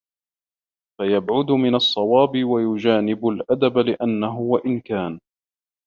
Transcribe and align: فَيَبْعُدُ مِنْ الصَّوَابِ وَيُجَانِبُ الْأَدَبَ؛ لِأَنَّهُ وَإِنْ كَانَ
فَيَبْعُدُ 0.99 1.51
مِنْ 1.51 1.75
الصَّوَابِ 1.75 2.43
وَيُجَانِبُ 2.43 3.27
الْأَدَبَ؛ 3.27 3.73
لِأَنَّهُ 3.85 4.39
وَإِنْ 4.39 4.79
كَانَ 4.79 5.19